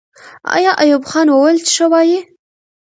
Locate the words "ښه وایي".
1.75-2.19